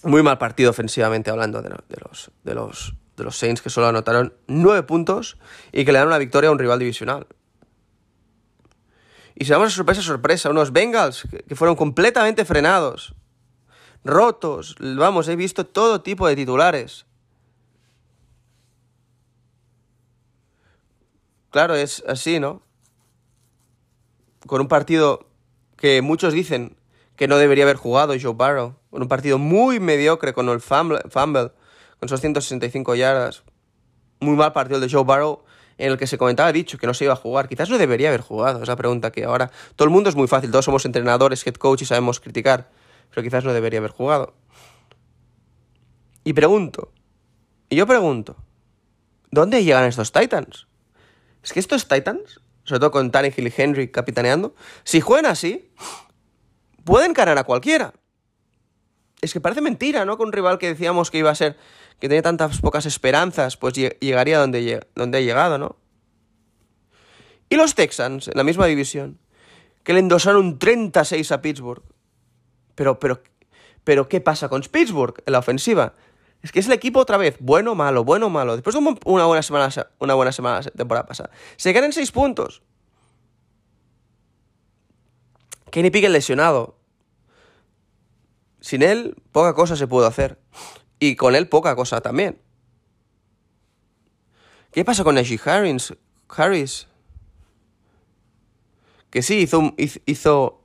[0.03, 4.33] Muy mal partido ofensivamente hablando de, los, de, los, de los Saints que solo anotaron
[4.47, 5.37] nueve puntos
[5.71, 7.27] y que le dan una victoria a un rival divisional.
[9.35, 13.15] Y si vamos a sorpresa, sorpresa, unos Bengals que fueron completamente frenados,
[14.03, 17.05] rotos, vamos, he visto todo tipo de titulares.
[21.49, 22.63] Claro, es así, ¿no?
[24.47, 25.27] Con un partido
[25.77, 26.77] que muchos dicen
[27.15, 31.01] que no debería haber jugado Joe Barrow, con un partido muy mediocre con el fumble,
[31.99, 33.43] con sus 165 yardas.
[34.19, 35.43] Muy mal partido de Joe Barrow
[35.77, 37.47] en el que se comentaba dicho que no se iba a jugar.
[37.49, 40.51] Quizás no debería haber jugado, esa pregunta que ahora todo el mundo es muy fácil,
[40.51, 42.69] todos somos entrenadores, head coach y sabemos criticar,
[43.09, 44.33] pero quizás no debería haber jugado.
[46.23, 46.91] Y pregunto,
[47.69, 48.37] y yo pregunto,
[49.31, 50.67] ¿dónde llegan estos Titans?
[51.43, 55.71] Es que estos Titans sobre todo con Tannehill y Henry capitaneando, si juegan así,
[56.83, 57.93] pueden ganar a cualquiera.
[59.21, 60.17] Es que parece mentira, ¿no?
[60.17, 61.57] Con un rival que decíamos que iba a ser,
[61.99, 65.77] que tenía tantas pocas esperanzas, pues llegaría donde, donde ha llegado, ¿no?
[67.49, 69.19] Y los Texans, en la misma división,
[69.83, 71.83] que le endosaron un 36 a Pittsburgh.
[72.75, 73.21] Pero, pero,
[73.83, 75.93] pero, ¿qué pasa con Pittsburgh en la ofensiva?
[76.43, 78.57] Es que es el equipo otra vez, bueno malo, bueno malo.
[78.57, 82.61] Después de una buena semana, una buena semana temporada pasada, se ganan seis puntos.
[85.71, 86.77] Kenny Pickett lesionado.
[88.59, 90.37] Sin él, poca cosa se pudo hacer.
[90.99, 92.41] Y con él, poca cosa también.
[94.71, 95.95] ¿Qué pasa con Najee Harris?
[96.27, 96.87] Harris?
[99.09, 100.61] Que sí, hizo hizo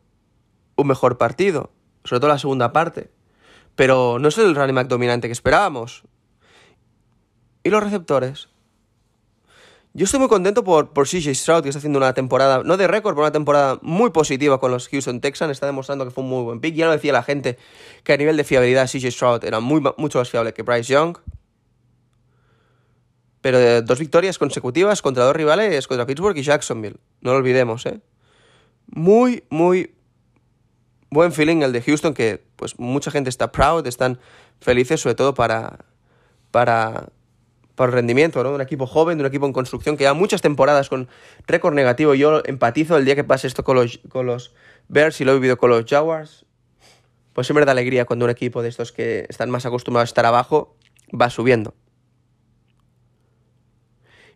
[0.76, 1.70] un mejor partido.
[2.02, 3.12] Sobre todo la segunda parte
[3.78, 6.02] pero no es el running back dominante que esperábamos.
[7.62, 8.48] ¿Y los receptores?
[9.94, 12.88] Yo estoy muy contento por, por CJ Stroud, que está haciendo una temporada, no de
[12.88, 15.52] récord, pero una temporada muy positiva con los Houston Texans.
[15.52, 16.74] Está demostrando que fue un muy buen pick.
[16.74, 17.56] Ya lo decía la gente
[18.02, 21.16] que a nivel de fiabilidad CJ Stroud era mucho más fiable que Bryce Young.
[23.42, 26.96] Pero de dos victorias consecutivas contra dos rivales, contra Pittsburgh y Jacksonville.
[27.20, 28.00] No lo olvidemos, ¿eh?
[28.88, 29.94] Muy, muy
[31.10, 34.18] buen feeling el de Houston, que pues mucha gente está proud, están
[34.60, 35.84] felices, sobre todo para,
[36.50, 37.06] para
[37.76, 38.48] por rendimiento, ¿no?
[38.48, 41.08] De un equipo joven, de un equipo en construcción que lleva muchas temporadas con
[41.46, 42.14] récord negativo.
[42.14, 44.52] Yo empatizo el día que pase esto con los, con los
[44.88, 46.44] Bears y lo he vivido con los Jaguars.
[47.32, 50.26] Pues siempre da alegría cuando un equipo de estos que están más acostumbrados a estar
[50.26, 50.76] abajo
[51.08, 51.74] va subiendo.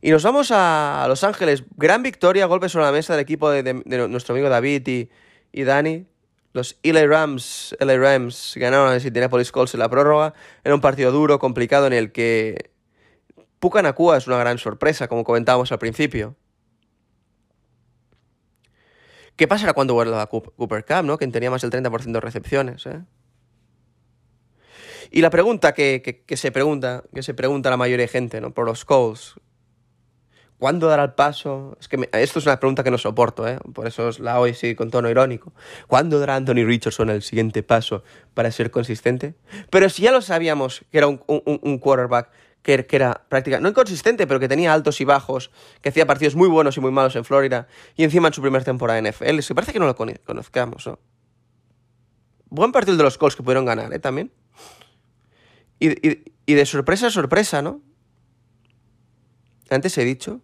[0.00, 1.64] Y nos vamos a Los Ángeles.
[1.76, 3.74] Gran victoria, golpe sobre la mesa del equipo de,
[4.08, 5.10] nuestro amigo David y,
[5.52, 6.06] y Dani.
[6.52, 10.34] Los LA Rams, LA Rams ganaron a Indianapolis Colts en la prórroga.
[10.64, 12.72] Era un partido duro, complicado, en el que
[13.58, 16.36] Puka Nakua es una gran sorpresa, como comentábamos al principio.
[19.36, 21.16] ¿Qué pasará cuando vuelva a Cooper Cup, ¿no?
[21.16, 23.02] Que tenía más del 30% de recepciones, ¿eh?
[25.10, 28.52] Y la pregunta que, se pregunta, que se pregunta la mayoría de gente, ¿no?
[28.52, 29.34] Por los calls.
[30.62, 31.76] ¿Cuándo dará el paso?
[31.80, 33.58] Es que esto es una pregunta que no soporto, ¿eh?
[33.74, 35.52] Por eso la hoy sí con tono irónico.
[35.88, 39.34] ¿Cuándo dará Anthony Richardson el siguiente paso para ser consistente?
[39.70, 42.30] Pero si ya lo sabíamos que era un, quarterback
[42.62, 46.46] que, era prácticamente, no inconsistente, pero que tenía altos y bajos, que hacía partidos muy
[46.46, 49.40] buenos y muy malos en Florida, y encima en su primera temporada en NFL.
[49.40, 51.00] Se parece que no lo conozcamos, ¿no?
[52.50, 53.98] Buen partido de los Colts que pudieron ganar, ¿eh?
[53.98, 54.30] También.
[55.80, 57.82] Y de sorpresa a sorpresa, ¿no?
[59.68, 60.40] Antes he dicho.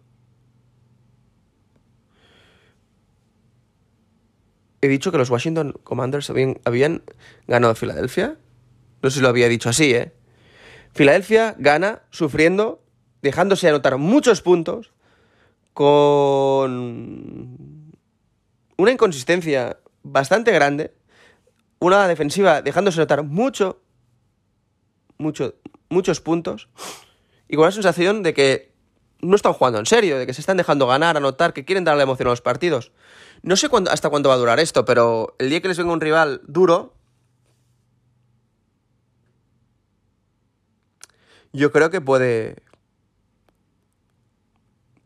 [4.81, 7.03] He dicho que los Washington Commanders habían,
[7.47, 8.37] ganado a Filadelfia.
[9.01, 10.13] No sé si lo había dicho así, ¿eh?
[10.93, 12.83] Filadelfia gana sufriendo,
[13.21, 14.91] dejándose anotar muchos puntos,
[15.73, 16.69] con
[18.77, 20.93] una inconsistencia bastante grande,
[21.79, 23.81] una defensiva dejándose anotar mucho,
[25.17, 25.55] mucho,
[25.89, 26.69] muchos puntos,
[27.47, 28.73] y con la sensación de que
[29.21, 32.03] no están jugando en serio, de que se están dejando ganar, anotar, que quieren darle
[32.03, 32.91] emoción a los partidos.
[33.41, 35.93] No sé cuándo, hasta cuándo va a durar esto, pero el día que les venga
[35.93, 36.93] un rival duro,
[41.53, 42.63] yo creo que puede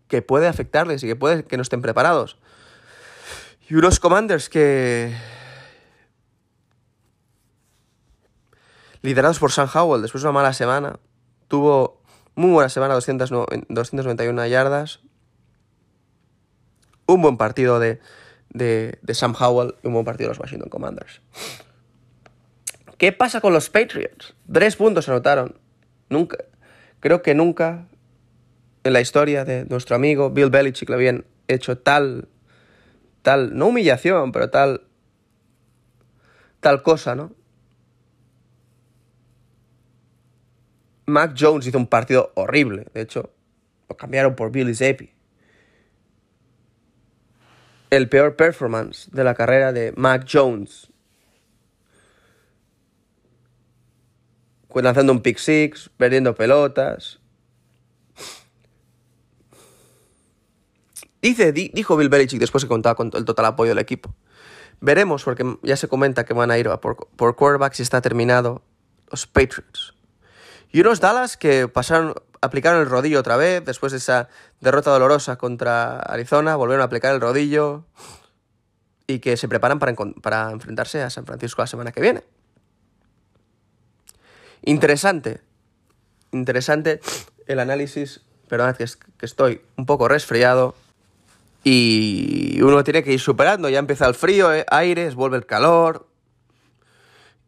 [0.07, 2.37] que puede afectarles y que puede que no estén preparados.
[3.67, 5.15] Y unos commanders que
[9.01, 10.99] liderados por Sam Howell después de una mala semana,
[11.47, 12.01] tuvo
[12.35, 14.99] muy buena semana, 291 yardas,
[17.07, 17.99] un buen partido de,
[18.53, 21.21] de, de Sam Howell y un buen partido de los Washington Commanders.
[22.97, 24.35] ¿Qué pasa con los Patriots?
[24.51, 25.59] Tres puntos anotaron.
[26.09, 26.37] Nunca,
[26.99, 27.87] creo que nunca
[28.83, 32.27] en la historia de nuestro amigo Bill Belichick le habían hecho tal,
[33.21, 34.83] tal, no humillación, pero tal,
[36.59, 37.33] tal cosa, ¿no?
[41.05, 43.33] Mac Jones hizo un partido horrible, de hecho,
[43.89, 45.11] lo cambiaron por Billy Zappi.
[47.93, 50.91] El peor performance de la carrera de Mac Jones
[54.81, 57.19] lanzando un pick six, perdiendo pelotas.
[61.21, 64.15] Dice, dijo Bill Belichick después que contaba con el total apoyo del equipo.
[64.81, 68.63] Veremos, porque ya se comenta que van a ir por, por quarterbacks y está terminado
[69.11, 69.93] los Patriots.
[70.71, 74.27] Y unos Dallas que pasaron, aplicaron el rodillo otra vez después de esa
[74.59, 77.85] derrota dolorosa contra Arizona, volvieron a aplicar el rodillo
[79.07, 82.23] y que se preparan para, enfrentarse a San Francisco la semana que viene.
[84.63, 85.41] Interesante.
[86.31, 86.99] Interesante
[87.47, 88.21] el análisis.
[88.49, 88.85] Perdón, que,
[89.17, 90.75] que estoy un poco resfriado.
[91.63, 93.69] Y uno tiene que ir superando.
[93.69, 96.07] Ya empieza el frío, eh, aires, vuelve el calor.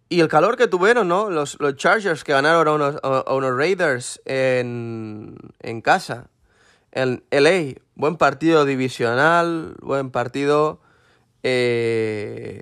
[0.07, 1.29] Y el calor que tuvieron, ¿no?
[1.29, 6.29] Los, los Chargers que ganaron a unos, a unos Raiders en, en casa.
[6.91, 7.81] En LA.
[7.95, 9.75] Buen partido divisional.
[9.81, 10.79] Buen partido.
[11.41, 12.61] Eh,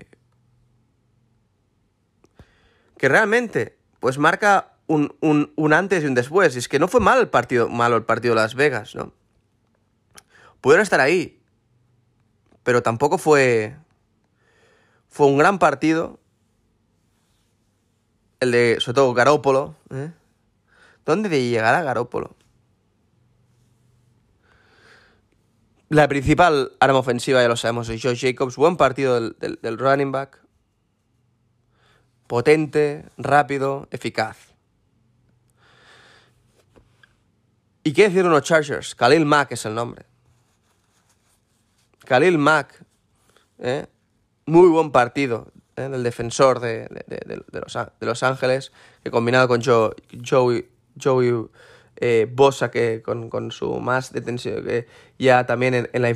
[2.98, 6.56] que realmente pues marca un, antes y un después.
[6.56, 9.12] Y es que no fue mal el partido, malo el partido de Las Vegas, ¿no?
[10.62, 11.42] Pudieron estar ahí,
[12.64, 13.76] pero tampoco fue,
[15.10, 16.20] fue un gran partido.
[18.44, 19.78] El de, sobre todo, Garópolo.
[19.90, 20.12] ¿eh?
[21.06, 22.36] ¿Dónde llegará Garópolo?
[25.88, 28.58] La principal arma ofensiva, ya lo sabemos, es Josh Jacobs.
[28.58, 30.42] Buen partido del running back
[32.28, 34.38] potente, rápido, eficaz.
[37.86, 38.94] ¿Y qué decir unos Chargers?
[38.94, 40.06] Khalil Mack es el nombre.
[42.06, 42.84] Khalil Mack,
[43.60, 43.88] ¿eh?
[44.46, 45.90] muy buen partido ¿eh?
[45.90, 46.88] del defensor de,
[48.00, 48.72] los, Ángeles,
[49.04, 49.92] que combinado con Joe,
[50.28, 50.68] Joey,
[51.02, 51.48] Joey
[51.98, 54.88] eh, Bosa, que con, su más detención, que
[55.20, 56.10] ya también en, la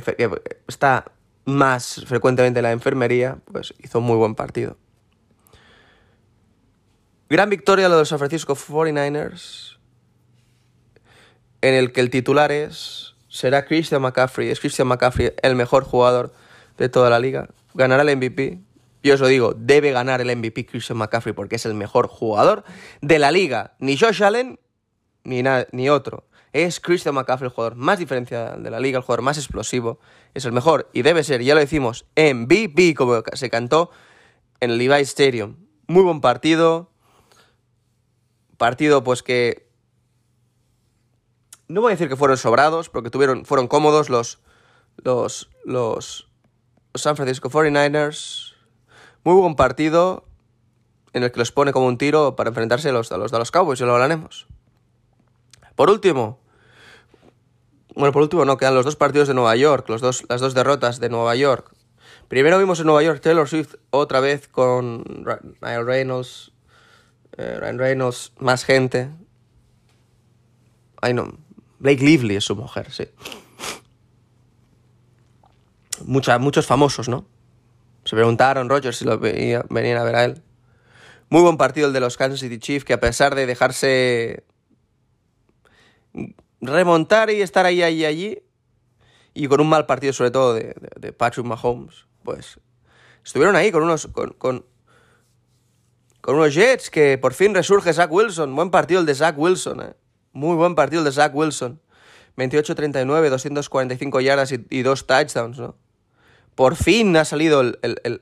[0.66, 1.04] está
[1.44, 4.76] más frecuentemente en la enfermería, pues hizo un muy buen partido.
[7.30, 9.78] Gran victoria de los San Francisco 49ers,
[11.60, 14.48] en el que el titular es, será Christian McCaffrey.
[14.48, 16.32] Es Christian McCaffrey el mejor jugador
[16.76, 17.48] de toda la liga.
[17.74, 18.60] Ganará el MVP.
[19.02, 22.64] Yo os lo digo, debe ganar el MVP Christian McCaffrey porque es el mejor jugador
[23.00, 23.74] de la liga.
[23.78, 24.58] Ni Josh Allen,
[25.24, 26.28] ni, ni otro.
[26.52, 30.00] Es Christian McCaffrey el jugador más diferencial de la liga, el jugador más explosivo.
[30.34, 33.90] Es el mejor y debe ser, ya lo decimos, MVP, como se cantó
[34.60, 35.56] en el Levi Stadium.
[35.86, 36.90] Muy buen partido.
[38.56, 39.68] Partido, pues que.
[41.68, 44.40] No voy a decir que fueron sobrados, porque tuvieron, fueron cómodos los,
[44.96, 46.30] los, los,
[46.94, 48.47] San Francisco 49ers.
[49.24, 50.24] Muy buen partido
[51.12, 53.38] en el que los pone como un tiro para enfrentarse a los, a los de
[53.38, 54.46] los Cowboys, y lo hablaremos.
[55.74, 56.38] Por último,
[57.94, 60.54] bueno, por último no, quedan los dos partidos de Nueva York, los dos, las dos
[60.54, 61.74] derrotas de Nueva York.
[62.28, 65.04] Primero vimos en Nueva York Taylor Swift otra vez con
[65.60, 66.52] Ryan Reynolds,
[67.36, 69.10] eh, Ryan Reynolds, más gente.
[71.00, 71.32] Ay no,
[71.78, 73.08] Blake Lively es su mujer, sí.
[76.04, 77.24] muchos famosos, ¿no?
[78.08, 80.42] Se preguntaron Rogers si lo venían a ver a él.
[81.28, 84.44] Muy buen partido el de los Kansas City Chiefs, que a pesar de dejarse
[86.62, 88.42] remontar y estar ahí, ahí, allí,
[89.34, 92.58] y con un mal partido sobre todo de, Patrick Mahomes, pues
[93.22, 94.64] estuvieron ahí con unos, con, con,
[96.26, 98.56] unos Jets que por fin resurge Zach Wilson.
[98.56, 99.94] Buen partido el de Zach Wilson, eh.
[100.32, 101.78] Muy buen partido el de Zach Wilson.
[102.38, 105.76] 28-39, 245 yardas y, dos touchdowns, ¿no?
[106.58, 108.20] Por fin ha salido el, el,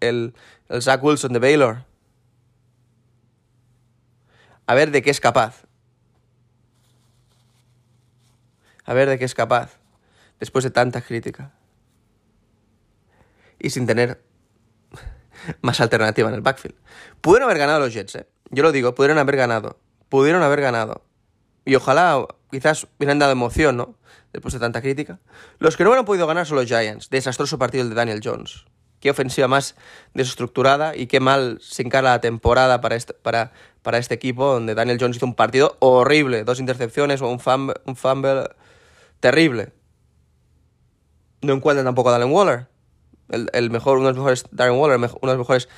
[0.00, 0.34] el,
[0.70, 1.84] el Zach Wilson de Baylor.
[4.66, 5.66] A ver de qué es capaz.
[8.86, 9.78] a ver de qué es capaz
[10.40, 11.52] después de tanta crítica.
[13.58, 14.22] Y sin tener
[15.60, 16.76] más alternativa en el backfield.
[17.20, 18.26] Pudieron haber ganado los Jets, ¿eh?
[18.50, 19.78] Yo lo digo, pudieron haber ganado.
[20.08, 21.04] Pudieron haber ganado.
[21.64, 23.95] Y ojalá, quizás hubieran dado emoción, ¿no?
[24.32, 25.18] Después de tanta crítica.
[25.58, 27.10] Los que no hubieran podido ganar son los Giants.
[27.10, 28.64] Desastroso partido el de Daniel Jones.
[29.00, 29.76] Qué ofensiva más
[30.14, 33.14] desestructurada y qué mal se encara la temporada para este,
[33.92, 36.44] este equipo, donde Daniel Jones hizo un partido horrible.
[36.44, 38.48] Dos intercepciones, un fumble, un fumble
[39.20, 39.72] terrible.
[41.42, 42.66] No encuentran tampoco a Darren Waller.
[43.28, 45.68] El, mejor, uno de los mejores, Darren Waller, uno de los mejores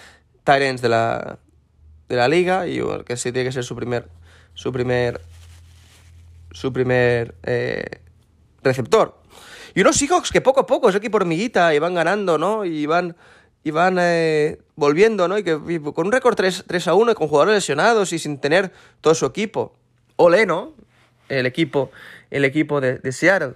[0.56, 1.38] ends de la,
[2.08, 4.08] de la liga y que sí tiene que ser su primer,
[4.54, 5.20] su primer,
[6.52, 8.00] su primer eh,
[8.68, 9.20] receptor.
[9.74, 12.64] Y unos Seahawks que poco a poco, es equipo hormiguita, y van ganando, ¿no?
[12.64, 13.16] Y van,
[13.64, 15.38] y van eh, volviendo, ¿no?
[15.38, 15.58] Y que
[15.94, 19.14] con un récord 3, 3, a 1 y con jugadores lesionados y sin tener todo
[19.14, 19.74] su equipo.
[20.16, 20.74] Ole, ¿no?
[21.28, 21.90] El equipo
[22.30, 23.54] el equipo de, Seattle,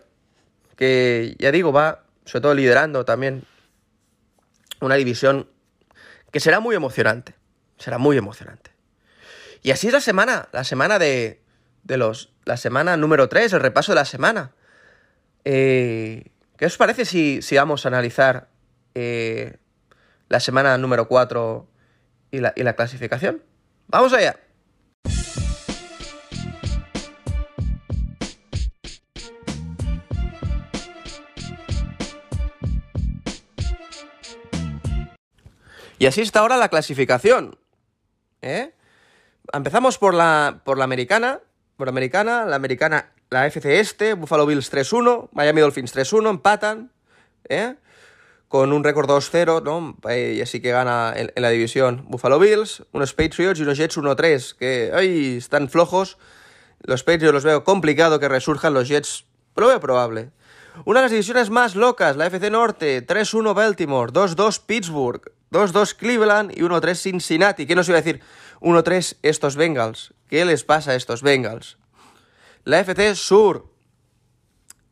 [0.77, 3.45] que ya digo, va sobre todo liderando también
[4.81, 5.49] una división
[6.31, 7.35] que será muy emocionante,
[7.79, 8.71] será muy emocionante.
[9.63, 11.43] Y así es la semana, la semana de,
[11.85, 14.53] de los, la semana número 3, el repaso de la semana.
[15.45, 18.49] Eh, ¿Qué os parece si, si vamos a analizar
[18.95, 19.57] eh,
[20.29, 21.67] la semana número 4
[22.31, 23.43] y la, y la clasificación?
[23.89, 24.37] Vamos allá.
[36.03, 37.57] Y así está ahora la clasificación.
[38.41, 38.75] ¿eh?
[39.53, 41.39] Empezamos por la, por la americana.
[41.77, 46.93] Por la americana, la americana, la FC Este, Buffalo Bills 3-1, Miami Dolphins 3-1, empatan.
[47.49, 47.77] ¿eh?
[48.47, 49.97] Con un récord 2-0, ¿no?
[50.15, 54.55] Y así que gana en, la división Buffalo Bills, unos Patriots y unos Jets 1-3,
[54.57, 56.19] que ay, están flojos.
[56.81, 59.25] Los Patriots los veo complicado que resurjan, los Jets
[59.57, 60.31] lo veo probable.
[60.85, 66.53] Una de las divisiones más locas, la FC Norte, 3-1 Baltimore, 2-2 Pittsburgh, 2-2 Cleveland
[66.55, 67.67] y 1-3 Cincinnati.
[67.67, 68.21] ¿Qué nos iba a decir?
[68.61, 70.13] 1-3 estos Bengals.
[70.29, 71.79] ¿Qué les pasa a estos Bengals?
[72.65, 73.67] La FC Sur.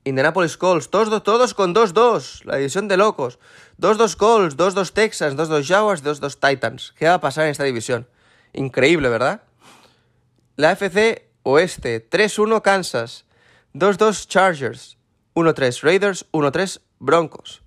[0.05, 0.91] Indianapolis Colts.
[0.91, 2.45] Todos, todos con 2-2.
[2.45, 3.39] La división de locos.
[3.79, 6.95] 2-2 Colts, 2-2 Texans, 2-2 Jaguars, 2-2 Titans.
[6.99, 8.09] ¿Qué va a pasar en esta división?
[8.53, 9.43] Increíble, ¿verdad?
[10.57, 12.09] La FC Oeste.
[12.09, 13.25] 3-1 Kansas.
[13.75, 14.97] 2-2 Chargers.
[15.35, 16.27] 1-3 Raiders.
[16.33, 17.62] 1-3 Broncos.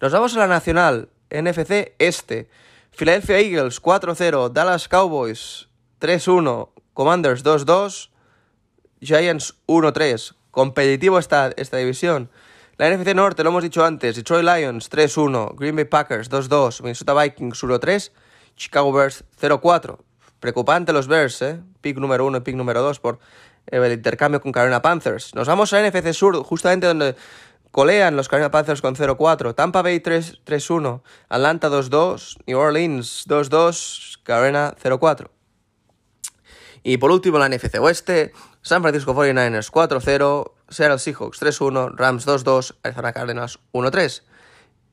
[0.00, 1.08] Nos vamos a la Nacional.
[1.30, 2.50] NFC Este.
[2.98, 5.68] Philadelphia Eagles 4-0, Dallas Cowboys
[6.00, 8.10] 3-1, Commanders 2-2,
[9.00, 12.30] Giants 1-3, competitivo esta, esta división.
[12.76, 17.14] La NFC Norte, lo hemos dicho antes, Detroit Lions 3-1, Green Bay Packers 2-2, Minnesota
[17.14, 18.12] Vikings 1-3,
[18.56, 19.98] Chicago Bears 0-4.
[20.40, 21.60] Preocupante los Bears, ¿eh?
[21.80, 23.18] Pick número 1 y pick número 2 por
[23.66, 25.34] el intercambio con Carolina Panthers.
[25.34, 27.16] Nos vamos a NFC Sur, justamente donde
[27.70, 34.74] colean los Carolina Panthers con 0-4, Tampa Bay 3-1, Atlanta 2-2, New Orleans 2-2, Carolina
[34.82, 35.28] 0-4.
[36.88, 38.32] Y por último, la NFC Oeste,
[38.62, 44.22] San Francisco 49ers 4-0, Seattle Seahawks 3-1, Rams 2-2, Arizona Cardinals 1-3.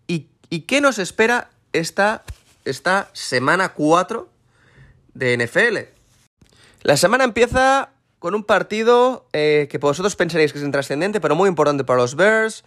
[0.05, 2.25] ¿Y, ¿Y, qué nos espera esta,
[2.65, 4.27] esta semana 4
[5.13, 5.77] de NFL?
[6.81, 11.47] La semana empieza con un partido eh, que vosotros pensaréis que es intrascendente, pero muy
[11.47, 12.65] importante para los Bears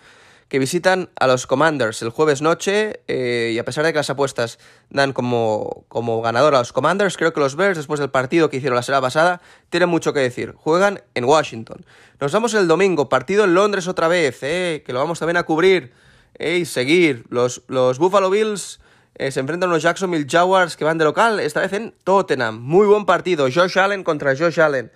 [0.49, 4.11] que visitan a los Commanders el jueves noche eh, y a pesar de que las
[4.11, 8.49] apuestas dan como, como ganador a los Commanders, creo que los Bears, después del partido
[8.49, 10.55] que hicieron la semana pasada, tienen mucho que decir.
[10.57, 11.85] Juegan en Washington.
[12.19, 15.43] Nos vamos el domingo, partido en Londres otra vez, eh, que lo vamos también a
[15.43, 15.93] cubrir
[16.39, 17.25] eh, y seguir.
[17.29, 18.81] Los, los Buffalo Bills
[19.19, 22.61] se enfrentan a los Jacksonville Jaguars que van de local, esta vez en Tottenham.
[22.61, 24.93] Muy buen partido, Josh Allen contra Josh Allen.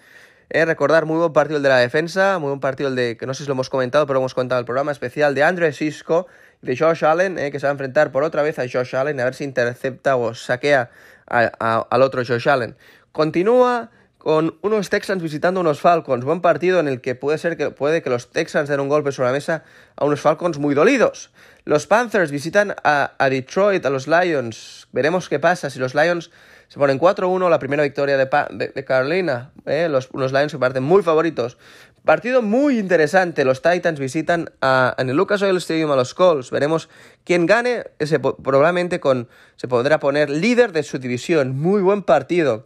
[0.52, 3.32] Recordar, muy buen partido el de la defensa, muy buen partido el de, que no
[3.32, 6.26] sé si lo hemos comentado, pero hemos contado el programa especial de Andre Cisco
[6.60, 9.18] de Josh Allen, eh, que se va a enfrentar por otra vez a Josh Allen,
[9.18, 10.90] a ver si intercepta o saquea
[11.26, 12.76] al otro Josh Allen.
[13.12, 16.24] Continúa con unos Texans visitando unos Falcons.
[16.24, 19.10] Buen partido en el que puede ser que puede que los Texans den un golpe
[19.10, 19.64] sobre la mesa
[19.96, 21.30] a unos Falcons muy dolidos.
[21.64, 24.86] Los Panthers visitan a, a Detroit, a los Lions.
[24.92, 26.30] Veremos qué pasa si los Lions
[26.72, 29.52] se ponen 4-1, la primera victoria de, Carolina.
[29.66, 29.88] ¿eh?
[29.90, 31.58] Los, unos Lions se parecen muy favoritos.
[32.02, 33.44] Partido muy interesante.
[33.44, 36.50] Los Titans visitan a, en el Lucas Oil Stadium a los Colts.
[36.50, 36.88] Veremos
[37.24, 37.84] quién gane.
[37.98, 41.58] Ese, probablemente con, se podrá poner líder de su división.
[41.58, 42.64] Muy buen partido.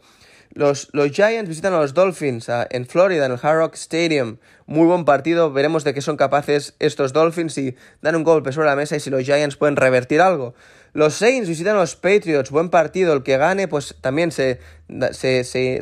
[0.53, 4.37] Los, los, Giants visitan a los Dolphins en Florida, en el Hard Rock Stadium.
[4.67, 5.53] Muy buen partido.
[5.53, 9.01] Veremos de qué son capaces estos Dolphins y dan un golpe sobre la mesa y
[9.01, 10.55] si los Giants pueden revertir algo.
[10.97, 14.61] Los Saints visitan a los Patriots, buen partido, el que gane pues también se,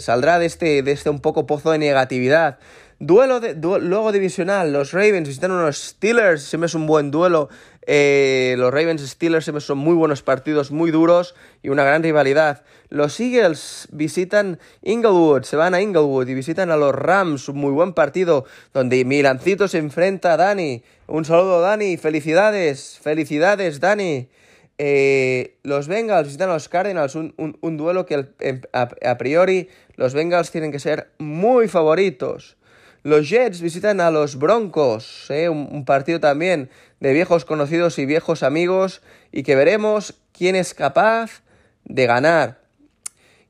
[0.01, 2.59] saldrá de este, de este un poco pozo de negatividad.
[2.99, 7.49] Duelo, de, luego divisional, los Ravens visitan a los Steelers, siempre es un buen duelo.
[7.87, 12.65] Eh, los Ravens Steelers siempre son muy buenos partidos, muy duros y una gran rivalidad.
[12.89, 17.71] Los Eagles visitan Inglewood, se van a Inglewood y visitan a los Rams, un muy
[17.71, 20.83] buen partido donde Milancito se enfrenta a Dani.
[21.07, 24.29] Un saludo Dani, felicidades, felicidades Dani.
[24.79, 28.27] Eh, los Bengals visitan a los Cardinals, un, duelo que
[28.73, 32.57] a, priori los Bengals tienen que ser muy favoritos.
[33.03, 36.71] Los Jets visitan a los Broncos, eh, un, partido también
[37.01, 41.43] de viejos conocidos y viejos amigos y que veremos quién es capaz
[41.85, 42.61] de ganar.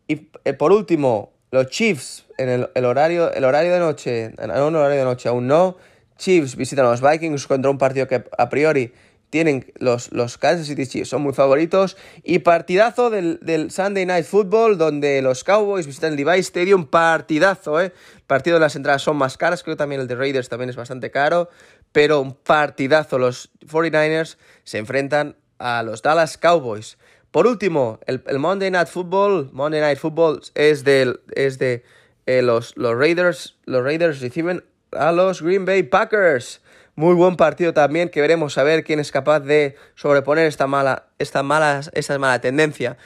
[0.08, 4.76] Y eh, por último, los Chiefs en el, horario, el horario de noche, no, el
[4.76, 5.76] horario de noche aún no.
[6.18, 8.92] Chiefs visitan a los Vikings contra un partido que a priori
[9.34, 11.96] tienen los, los Kansas City Chiefs, son muy favoritos.
[12.22, 17.92] Y partidazo del, Sunday Night Football, donde los Cowboys visitan el Levi Stadium, partidazo, ¿eh?
[18.28, 20.76] Partido de las entradas son más caras, creo que también el de Raiders también es
[20.76, 21.48] bastante caro,
[21.90, 23.18] pero un partidazo.
[23.18, 26.96] Los 49ers se enfrentan a los Dallas Cowboys.
[27.32, 31.82] Por último, el, Monday Night Football, Monday Night Football es, del, es de
[32.26, 34.62] eh, los, los Raiders, los Raiders reciben
[34.92, 36.60] a los Green Bay Packers.
[36.96, 41.08] Muy buen partido también que veremos a ver quién es capaz de sobreponer esta mala,
[41.18, 42.96] esta mala, esta mala tendencia.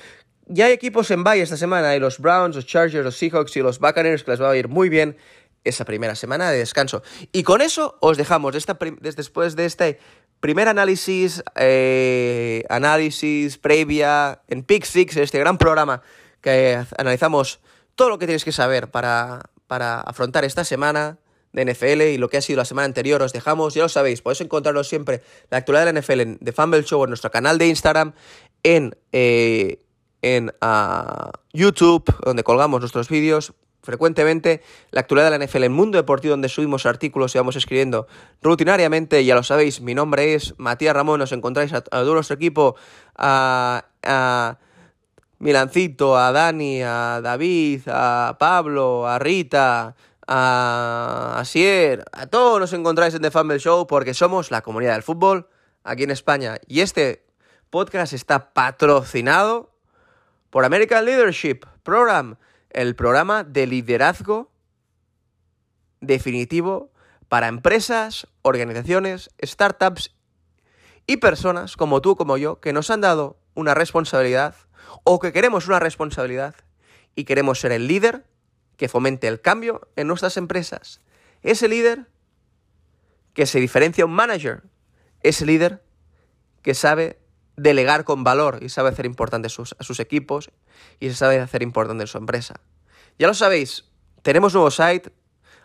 [0.47, 3.61] Ya hay equipos en bye esta semana, hay los Browns, los Chargers, los Seahawks y
[3.61, 5.17] los Buccaneers que les va a ir muy bien
[5.65, 7.03] esa primera semana de descanso.
[7.33, 9.99] Y con eso os dejamos después de este
[10.41, 16.03] primer análisis, eh, análisis previa en Pick Six, este gran programa
[16.41, 17.61] que analizamos
[17.95, 21.19] todo lo que tienes que saber para, para afrontar esta semana
[21.53, 23.23] de NFL y lo que ha sido la semana anterior.
[23.23, 26.53] Os dejamos, ya lo sabéis, podéis encontrarnos siempre la actualidad de la NFL en The
[26.53, 28.13] Fumble Show en nuestro canal de Instagram,
[28.63, 29.83] en, eh,
[30.23, 35.97] en ah, YouTube, donde colgamos nuestros vídeos frecuentemente, la actualidad de la NFL en Mundo
[35.97, 38.07] Deportivo, donde subimos artículos y vamos escribiendo
[38.43, 39.25] rutinariamente.
[39.25, 42.77] Ya lo sabéis, mi nombre es Matías Ramón, os encontráis a, todo nuestro equipo,
[43.17, 44.59] a, a
[45.39, 49.95] Milancito, a Dani, a David, a Pablo, a Rita,
[50.29, 55.03] a Asier, a todos nos encontráis en The Fumble Show porque somos la comunidad del
[55.03, 55.49] fútbol
[55.85, 56.59] aquí en España.
[56.67, 57.25] Y este
[57.71, 59.73] podcast está patrocinado
[60.51, 62.37] por American Leadership Program,
[62.71, 64.53] el programa de liderazgo
[66.03, 66.93] definitivo
[67.29, 70.15] para empresas, organizaciones, startups
[71.07, 74.55] y personas como tú, como yo, que nos han dado una responsabilidad
[75.05, 76.55] o que queremos una responsabilidad
[77.15, 78.27] y queremos ser el líder
[78.79, 81.03] que fomente el cambio en nuestras empresas.
[81.43, 82.07] Ese líder
[83.35, 84.63] que se diferencia un manager,
[85.23, 85.83] ese líder
[86.63, 87.19] que sabe
[87.57, 90.51] delegar con valor y sabe hacer importante sus, a sus equipos
[91.01, 92.61] y sabe hacer importante su empresa.
[93.19, 93.85] Ya lo sabéis,
[94.23, 95.13] tenemos nuevo site,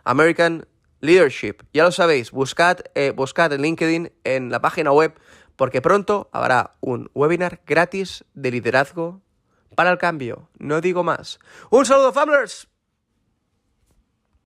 [0.04, 0.68] American
[1.00, 1.64] Leadership.
[1.72, 5.14] Ya lo sabéis, buscad, eh, buscad en LinkedIn, en la página web,
[5.56, 9.22] porque pronto habrá un webinar gratis de liderazgo
[9.76, 10.50] para el cambio.
[10.58, 11.40] No digo más.
[11.70, 12.73] Un saludo, Famblers.